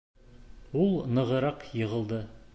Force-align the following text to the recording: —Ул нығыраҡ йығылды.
—Ул 0.85 0.97
нығыраҡ 1.19 1.69
йығылды. 1.83 2.25